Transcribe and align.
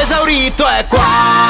esaurito 0.00 0.66
è 0.66 0.86
qua. 0.88 1.49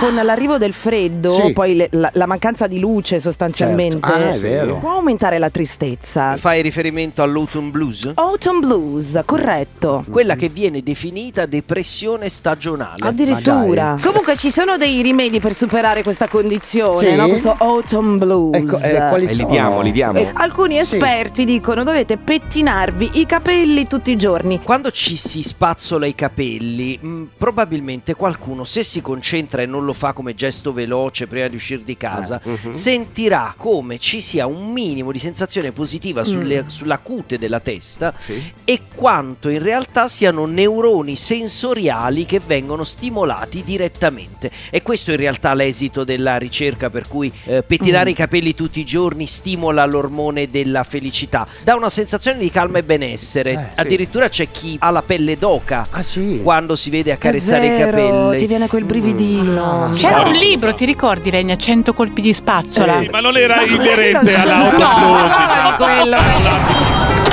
Con 0.00 0.14
l'arrivo 0.14 0.56
del 0.56 0.72
freddo, 0.72 1.28
Sì. 1.30 1.52
poi 1.52 1.76
le- 1.76 1.88
la, 1.92 2.08
la 2.14 2.24
mancanza 2.24 2.66
di 2.66 2.78
luce 2.80 3.20
sostanzialmente, 3.20 4.08
Certo. 4.08 4.76
Ah, 4.76 4.78
può 4.78 4.92
aumentare 4.92 5.36
la 5.38 5.50
tristezza. 5.50 6.36
Fai 6.36 6.62
riferimento 6.62 7.22
all'autumn 7.22 7.70
blues? 7.70 8.10
Autumn 8.14 8.60
blues, 8.60 9.20
corretto. 9.26 10.02
Quella 10.10 10.36
che 10.36 10.48
viene 10.48 10.82
definita 10.82 11.44
depressione 11.44 12.30
stagionale. 12.30 13.06
Addirittura. 13.06 13.96
Comunque 14.02 14.36
ci 14.38 14.50
sono 14.50 14.78
dei 14.78 15.02
rimedi 15.02 15.38
per 15.38 15.52
superare 15.52 16.02
questa 16.02 16.28
condizione, 16.28 17.10
Sì? 17.10 17.14
no? 17.14 17.28
questo 17.28 17.54
autumn 17.58 18.16
blues. 18.16 18.56
Ecco, 18.56 18.78
eh, 18.78 19.08
quali 19.10 19.24
E 19.24 19.28
li 19.28 19.34
sono? 19.34 19.48
diamo, 19.50 19.80
li 19.82 19.92
diamo. 19.92 20.18
E 20.18 20.30
alcuni 20.32 20.82
Sì. 20.82 20.94
esperti 20.94 21.44
dicono 21.44 21.84
dovete 21.84 22.16
pettinarvi 22.16 23.10
i 23.20 23.26
capelli 23.26 23.86
tutti 23.86 24.10
i 24.12 24.16
giorni. 24.16 24.60
Quando 24.62 24.90
ci 24.90 25.16
si 25.16 25.42
spazzola 25.42 26.06
i 26.06 26.14
capelli, 26.14 26.98
mh, 26.98 27.22
probabilmente 27.36 28.14
qualcuno, 28.14 28.64
se 28.64 28.82
si 28.82 29.02
concentra 29.02 29.60
e 29.60 29.66
non 29.66 29.84
lo 29.84 29.88
fa 29.92 30.12
come 30.12 30.34
gesto 30.34 30.72
veloce 30.72 31.26
prima 31.26 31.48
di 31.48 31.56
uscire 31.56 31.82
di 31.84 31.96
casa, 31.96 32.40
sentirà 32.70 33.54
come 33.56 33.98
ci 33.98 34.20
sia 34.20 34.46
un 34.46 34.70
minimo 34.72 35.12
di 35.12 35.18
sensazione 35.18 35.72
positiva 35.72 36.24
sulle- 36.24 36.64
sulla 36.66 36.98
cute 36.98 37.38
della 37.38 37.60
testa 37.60 38.12
Sì. 38.18 38.52
e 38.64 38.80
quanto 38.94 39.48
in 39.48 39.62
realtà 39.62 40.08
siano 40.08 40.46
neuroni 40.46 41.16
sensoriali 41.16 42.24
che 42.24 42.40
vengono 42.44 42.84
stimolati 42.84 43.62
direttamente. 43.62 44.50
E 44.70 44.82
questo 44.82 45.10
in 45.10 45.16
realtà 45.18 45.54
l'esito 45.54 46.04
della 46.04 46.36
ricerca 46.36 46.90
per 46.90 47.08
cui 47.08 47.30
eh, 47.44 47.62
pettinare 47.62 48.10
i 48.10 48.14
capelli 48.14 48.54
tutti 48.54 48.80
i 48.80 48.84
giorni 48.84 49.26
stimola 49.26 49.84
l'ormone 49.84 50.48
della 50.50 50.84
felicità, 50.84 51.46
dà 51.62 51.74
una 51.74 51.90
sensazione 51.90 52.38
di 52.38 52.50
calma 52.50 52.78
e 52.78 52.84
benessere. 52.84 53.52
Eh, 53.52 53.56
sì. 53.56 53.80
Addirittura 53.80 54.28
c'è 54.28 54.48
chi 54.50 54.76
ha 54.80 54.90
la 54.90 55.02
pelle 55.02 55.36
d'oca 55.36 55.88
Ah 55.90 56.02
sì. 56.02 56.40
quando 56.42 56.76
si 56.76 56.90
vede 56.90 57.12
accarezzare 57.12 57.62
È 57.62 57.66
i 57.66 57.78
vero, 57.78 57.90
capelli. 57.90 58.38
Ti 58.38 58.46
viene 58.46 58.68
quel 58.68 58.84
brividino. 58.84 59.79
C'era 59.88 60.20
un 60.22 60.32
libro, 60.32 60.74
ti 60.74 60.84
ricordi, 60.84 61.30
Regna? 61.30 61.54
100 61.56 61.92
colpi 61.94 62.20
di 62.20 62.32
spazzola. 62.32 63.00
Sì, 63.00 63.08
ma 63.08 63.20
non 63.20 63.36
era 63.36 63.62
inerente 63.62 64.36
No, 64.36 64.42
all'auto 64.42 64.78
no, 64.78 65.16
di 65.16 65.22
diciamo. 65.46 65.76
quello. 65.76 67.28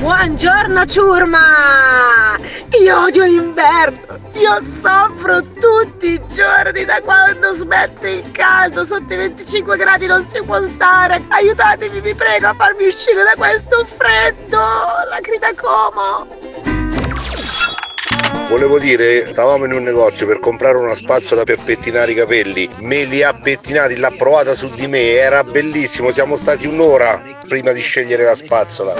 Buongiorno 0.00 0.84
ciurma! 0.86 1.38
Io 2.80 3.02
odio 3.02 3.24
l'inverno! 3.24 4.16
Io 4.34 4.58
soffro 4.80 5.42
tutti 5.42 6.12
i 6.12 6.20
giorni 6.32 6.84
da 6.84 7.00
quando 7.04 7.52
smette 7.52 8.08
il 8.10 8.30
caldo, 8.30 8.84
sotto 8.84 9.12
i 9.12 9.16
25 9.16 9.76
gradi 9.76 10.06
non 10.06 10.24
si 10.24 10.40
può 10.44 10.60
stare! 10.62 11.22
Aiutatemi, 11.28 12.00
vi 12.00 12.14
prego, 12.14 12.46
a 12.48 12.54
farmi 12.54 12.86
uscire 12.86 13.22
da 13.24 13.34
questo 13.36 13.84
freddo! 13.84 14.58
La 15.10 15.18
grida 15.20 15.48
como! 15.60 16.26
Volevo 18.48 18.78
dire, 18.78 19.26
stavamo 19.26 19.66
in 19.66 19.72
un 19.72 19.82
negozio 19.82 20.26
per 20.26 20.40
comprare 20.40 20.78
una 20.78 20.94
spazzola 20.94 21.44
per 21.44 21.58
pettinare 21.62 22.12
i 22.12 22.14
capelli, 22.14 22.68
me 22.80 23.04
li 23.04 23.22
ha 23.22 23.34
pettinati, 23.34 23.96
l'ha 23.98 24.10
provata 24.16 24.54
su 24.54 24.70
di 24.74 24.86
me, 24.86 25.12
era 25.12 25.44
bellissimo, 25.44 26.10
siamo 26.10 26.36
stati 26.36 26.66
un'ora 26.66 27.22
prima 27.46 27.72
di 27.72 27.80
scegliere 27.80 28.24
la 28.24 28.34
spazzola. 28.34 28.94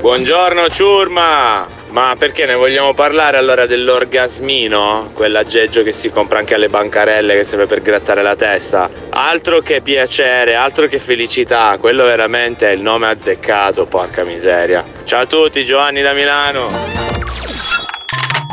Buongiorno 0.00 0.68
ciurma! 0.70 1.73
Ma 1.94 2.16
perché 2.18 2.44
ne 2.44 2.54
vogliamo 2.54 2.92
parlare 2.92 3.36
allora 3.36 3.66
dell'orgasmino? 3.66 5.10
Quell'aggeggio 5.14 5.84
che 5.84 5.92
si 5.92 6.08
compra 6.08 6.40
anche 6.40 6.54
alle 6.54 6.68
bancarelle 6.68 7.36
che 7.36 7.44
serve 7.44 7.66
per 7.66 7.82
grattare 7.82 8.20
la 8.20 8.34
testa. 8.34 8.90
Altro 9.10 9.60
che 9.60 9.80
piacere, 9.80 10.56
altro 10.56 10.88
che 10.88 10.98
felicità, 10.98 11.76
quello 11.78 12.02
veramente 12.02 12.68
è 12.68 12.72
il 12.72 12.82
nome 12.82 13.06
azzeccato, 13.06 13.86
porca 13.86 14.24
miseria. 14.24 14.84
Ciao 15.04 15.20
a 15.20 15.26
tutti, 15.26 15.64
Giovanni 15.64 16.02
da 16.02 16.14
Milano! 16.14 16.93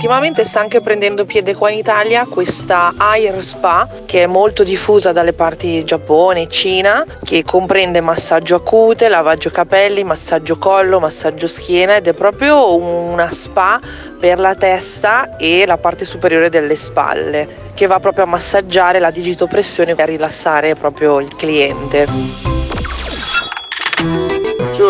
Ultimamente 0.02 0.46
sta 0.46 0.62
anche 0.62 0.82
prendendo 0.82 1.26
piede 1.26 1.54
qua 1.54 1.70
in 1.70 1.78
Italia 1.78 2.26
questa 2.26 2.96
Air 2.98 3.44
Spa 3.44 3.88
che 4.08 4.24
è 4.24 4.26
molto 4.26 4.64
diffusa 4.64 5.12
dalle 5.12 5.32
parti 5.32 5.68
di 5.68 5.84
Giappone 5.84 6.50
Cina, 6.50 7.06
che 7.24 7.44
comprende 7.44 8.02
massaggio 8.02 8.56
a 8.56 8.62
cute, 8.62 9.10
lavaggio 9.10 9.52
capelli, 9.52 10.04
massaggio 10.04 10.58
collo, 10.58 11.00
massaggio 11.00 11.46
schiena 11.46 11.98
ed 11.98 12.08
è 12.08 12.14
proprio 12.14 12.76
una 12.76 13.30
spa 13.30 13.80
per 14.20 14.40
la 14.40 14.56
testa 14.56 15.38
e 15.38 15.68
la 15.68 15.78
parte 15.78 16.04
superiore 16.04 16.50
delle 16.50 16.76
spalle 16.76 17.70
che 17.76 17.86
va 17.86 18.00
proprio 18.00 18.24
a 18.24 18.28
massaggiare 18.28 18.98
la 18.98 19.12
digitopressione 19.12 19.94
e 19.96 20.02
a 20.02 20.06
rilassare 20.06 20.74
proprio 20.74 21.20
il 21.20 21.36
cliente. 21.36 22.51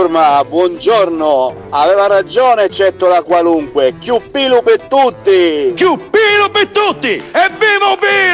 Ciurma, 0.01 0.44
buongiorno, 0.45 1.53
aveva 1.69 2.07
ragione 2.07 2.69
Cettola 2.69 3.22
qualunque, 3.22 3.94
più 3.94 4.19
pilu 4.31 4.63
per 4.63 4.79
tutti! 4.88 5.75
Pelo 6.09 6.50
per 6.51 6.69
tutti! 6.69 7.22
Evviva 7.31 7.91
Obelo! 7.91 7.91
Obelo! 7.91 8.31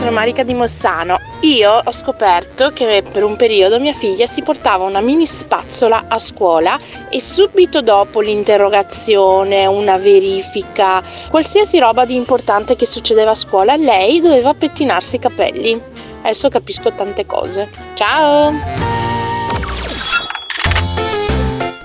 Sono 0.00 0.12
Marica 0.12 0.44
di 0.44 0.54
Mossano. 0.54 1.18
Io 1.40 1.70
ho 1.70 1.92
scoperto 1.92 2.70
che 2.70 3.02
per 3.12 3.22
un 3.22 3.36
periodo 3.36 3.78
mia 3.78 3.92
figlia 3.92 4.26
si 4.26 4.40
portava 4.40 4.84
una 4.84 5.02
mini 5.02 5.26
spazzola 5.26 6.06
a 6.08 6.18
scuola 6.18 6.78
e 7.10 7.20
subito 7.20 7.82
dopo 7.82 8.20
l'interrogazione, 8.20 9.66
una 9.66 9.98
verifica, 9.98 11.02
qualsiasi 11.28 11.78
roba 11.78 12.06
di 12.06 12.14
importante 12.14 12.76
che 12.76 12.86
succedeva 12.86 13.32
a 13.32 13.34
scuola, 13.34 13.76
lei 13.76 14.22
doveva 14.22 14.54
pettinarsi 14.54 15.16
i 15.16 15.18
capelli. 15.18 15.78
Adesso 16.22 16.48
capisco 16.48 16.94
tante 16.94 17.26
cose. 17.26 17.68
Ciao! 17.92 18.54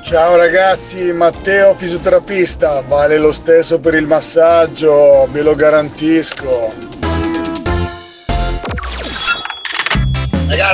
Ciao 0.02 0.38
ragazzi, 0.38 1.12
Matteo 1.12 1.76
fisioterapista, 1.76 2.82
vale 2.88 3.18
lo 3.18 3.34
stesso 3.34 3.78
per 3.80 3.94
il 3.96 4.08
massaggio, 4.08 5.28
ve 5.32 5.42
lo 5.42 5.54
garantisco. 5.54 7.05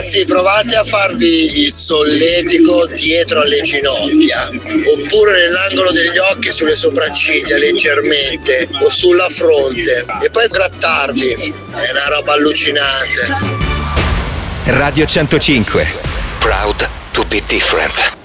Ragazzi, 0.01 0.25
provate 0.25 0.75
a 0.75 0.83
farvi 0.83 1.61
il 1.61 1.71
solletico 1.71 2.87
dietro 2.87 3.41
alle 3.41 3.61
ginocchia, 3.61 4.49
oppure 4.95 5.41
nell'angolo 5.41 5.91
degli 5.91 6.17
occhi, 6.17 6.51
sulle 6.51 6.75
sopracciglia 6.75 7.59
leggermente, 7.59 8.67
o 8.81 8.89
sulla 8.89 9.29
fronte, 9.29 10.03
e 10.23 10.29
poi 10.31 10.47
grattarvi. 10.47 11.33
È 11.33 11.91
una 11.91 12.07
roba 12.15 12.33
allucinante. 12.33 13.27
Radio 14.65 15.05
105. 15.05 15.85
Proud 16.39 16.89
to 17.11 17.23
be 17.25 17.43
different. 17.45 18.20